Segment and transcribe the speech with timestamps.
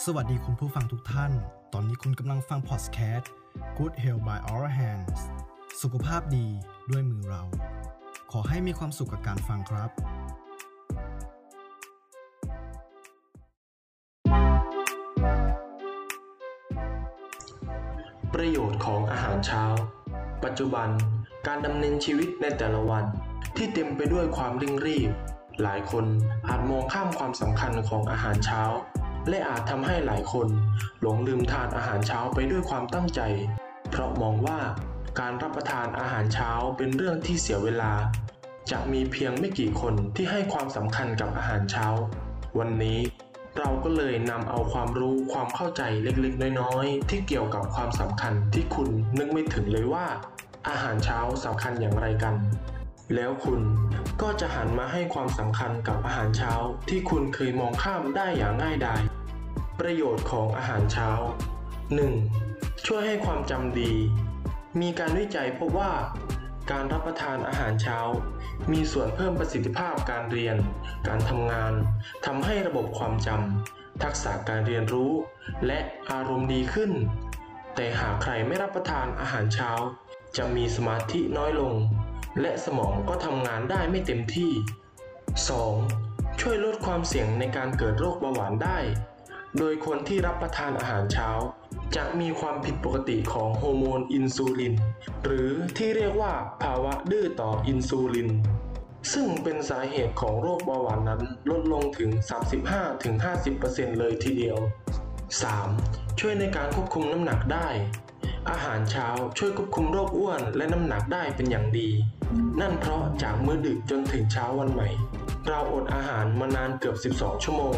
[0.00, 1.32] สวัสดีคุณผู้ฟังทุกท่าน
[1.72, 3.30] ตอนนี้คุณกำลังฟังพอดแคสต์
[3.78, 5.20] Good Health by Our Hands
[5.82, 6.46] สุขภาพดี
[6.90, 7.42] ด้วยมือเรา
[8.32, 9.90] ขอให้มีความสุขกับการฟังครับ
[18.34, 19.64] ประโยชน์ของอาหารเช้า
[20.44, 20.88] ปัจจุบัน
[21.46, 23.04] การดำเนินชีวิตในแต่ละวัน
[23.56, 25.10] ที่เต็มไปด้วยความเร่งรีบ
[25.62, 26.04] หลายคน
[26.48, 28.62] อาจมองข้ามความสำคัญของอาหารเช้า
[29.28, 30.48] และอาจทำให้หลายคน
[31.00, 33.20] หลงลืมทานอาหารเช้าไปด้วยความตั้งใจ
[33.90, 34.58] เพราะมองว่า
[35.20, 37.92] การรับประทานอาหารเช้าเป็นเรื่องที่เสียเวลา
[38.70, 41.86] จะมีเพียงไม่กี่คนที่ให้ความสำคัญกับอาหารเช้า
[42.58, 43.00] วันนี้
[43.58, 50.06] เราก็เลยนำเอาความรู้ความเข้าใจเล็กๆ น้อยๆ ที่เกี่ยวกับความสำคัญที่คุณนึกไม่ถึงเลยว่า
[50.68, 52.34] อาหารเช้าสำคัญอย่างไรกัน
[53.14, 53.60] แล้วคุณ
[54.22, 56.52] ก็จะหันมาให้ความสำคัญกับอาหารเช้า
[56.88, 59.02] ที่คุณเคยมองข้ามได้อย่างง่ายดาย
[59.80, 61.10] ประโยชน์ของอาหารเช้า
[62.18, 62.86] 1.
[62.86, 63.92] ช่วยให้ความจำดี
[64.80, 65.92] มีการวิจัยพบว่า
[66.70, 67.98] การรับประทานอาหารเช้า
[68.72, 70.56] มีส่วนเพิ่มประสิทธิภาพการเรียน
[71.08, 71.72] การทำงาน
[72.26, 75.12] ทำให้ระบบความจำทักษะการเรียนรู้
[75.66, 75.78] และ
[76.10, 76.90] อารมณ์ดีขึ้น
[77.74, 79.70] แต่หากใครไม่รับประทานอาหารเช้า
[80.36, 81.74] จะมีสมาธิน้อยลง
[82.40, 84.52] และสมองก็ทำงานได้ไม่เต็มที่
[85.64, 86.40] 2.
[86.40, 88.78] ช่วยลดความเสี่ยงในการเกิดโรคเบาหวานได้
[89.58, 91.28] โดยคนที่รับประทานอาหารเช้า
[91.96, 94.74] จะมีความผิดปกติของฮอร์โมนอินซูลิน
[95.24, 98.30] หรือที่เรียกว่าภาวะดื้อต่ออินซูลิน
[99.12, 102.10] ซึ่งเป็นสาเหตุของโรคเบาหวานนั้นลดลงถึง
[103.24, 104.58] 35-50%เลยทีเดียว
[105.38, 106.20] 3.
[106.20, 107.68] ช่วยในการควบคุมน้ำหนักได้
[108.50, 111.88] อาหารเช้าช่วยควบคุมโรคอ้วนและน้ำหนักได้เป็นอย่างดี
[112.60, 114.88] นั่นเพราะจากมื้อดึกจนถึงเช้าวันใหม่
[115.48, 117.76] เราอดอาหารมานานเกือบ 12 ชั่วโมง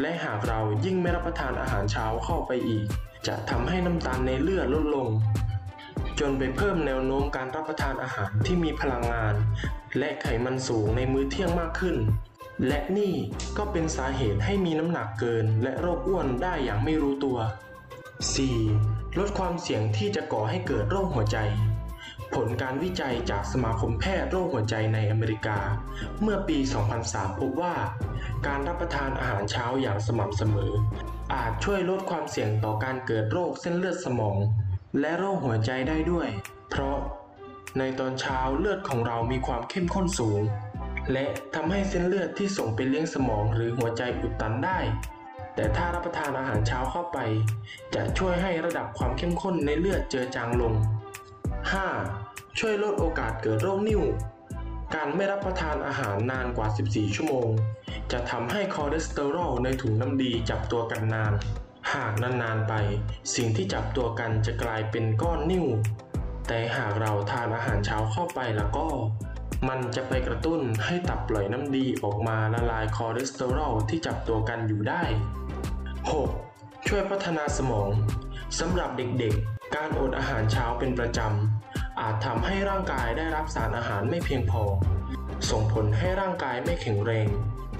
[0.00, 2.84] และหากเรายิ่งไม่รับประทานอาหารเช้าเข้าไปอีก
[3.26, 5.08] จะทำให้น้ำตาลในเลือดลดลง
[6.20, 9.34] จนไปเพิ่มแนวโน้มการรับประทานอาหารที่มีพลังงาน
[9.98, 11.96] และไขมันสูงในมื้อเที่ยงมากขึ้น
[12.66, 13.14] และนี่
[13.58, 17.38] ก็เป็นสาเหตุให้มีน้ำหนักเกิน และโรคอ้วนได้อย่างไม่รู้ตัว
[18.48, 19.18] 4.
[19.18, 21.38] ลดความเสี่ยงที่จะก่อให้เกิดโรคหัวใจ
[22.34, 25.58] ผลการวิจัยจากสมาคมแพทย์โรคหัวใจในอเมริกา
[26.22, 26.58] เมื่อปี
[26.98, 27.74] 2003 พบว่า
[28.46, 30.72] การรับประทานอาหารเช้าอย่างสม่ำเสมอ
[31.34, 34.36] อาจช่วยลดความเสี่ยงต่อการเกิดโรคเส้นเลือดสมอง
[35.00, 36.28] และโรคหัวใจได้ด้วย
[36.70, 36.98] เพราะ
[37.78, 40.40] ในตอนเช้าเลือดของเรามีความเข้มข้นสูง
[41.12, 44.78] และทำให้เส้นเลือดที่ส่งไปเลี้ยงสมองหรือหัวใจอุดตันได้
[45.54, 47.18] แต่ถ้ารับประทานอาหารเช้าเข้าไป
[47.94, 50.74] จะช่วยให้ระดับความเข้มข้นในเลือดเจือจางลง
[51.70, 52.58] 5.
[52.58, 54.02] ช่วยลดโอกาสเกิดโรคนิ่ว
[54.94, 57.48] การไม่รับประทานอาหารนานกว่า 14 ชั่วโมง
[58.12, 61.32] จะทำให้คอเลสเตอรอลในถุงน้ำดีจับตัวกันนาน
[61.94, 62.74] หากนานๆไป
[63.34, 65.66] สิ่งที่จับตัวกันจะกลายเป็นก้อนนิ่ว
[66.48, 68.86] แต่หากเราทานอาหารเช้าเข้าไปแล้วก็
[69.68, 75.02] มันจะไปกระตุ้นให้ตับปล่อยน้ำดีออกมาละลายคอเลสเตอรอลที่จับตัวกันอยู่ได้
[76.14, 76.86] 6.
[76.86, 77.88] ช่วยพัฒนาสมอง
[78.58, 84.62] สำหรับเด็กๆ การอดอาหารเช้าเป็นประจำ อาจทำให้ร่างกายได้รับสารอาหารไม่เพียงพอ
[85.50, 87.28] ส่งผลให้ร่างกายไม่แข็งแรง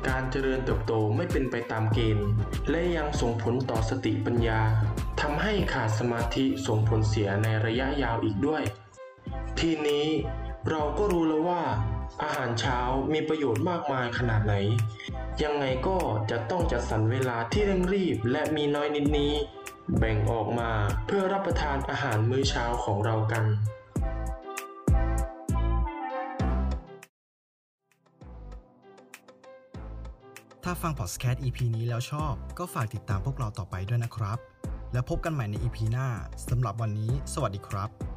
[0.09, 2.29] การเจริญเติบโตไม่เป็นไปตามเกณฑ์
[2.71, 4.61] และยังส่งผลต่อสติปัญญา
[5.21, 8.63] ทำให้ขาดสมาธิส่งผลเสียในระยะยาวอีกด้วย
[9.59, 10.07] ทีนี้
[10.71, 11.63] เราก็รู้แล้วว่า
[12.23, 12.79] อาหารเช้า
[13.13, 14.55] มีประโยชน์มากมายขนาดไหน
[15.43, 15.97] ยังไงก็
[16.31, 19.33] จะต้องจัดสรรเวลาที่เร่งรีบและมีน้อยนิดนี้
[19.99, 20.71] แบ่งออกมา
[21.07, 23.45] เพื่อรับประทานอาหารมื้อเช้าของเรากัน
[30.65, 34.39] ถ้าฟังพอดแคสต์ EP นี้แล้วชอบ ก็ฝากติดตามพวกเราต่อไปด้วยนะครับ
[34.93, 36.09] แล้วพบกันใหม่ใน EP หน้า
[36.49, 38.12] สำหรับวันนี้ สวัสดีครับ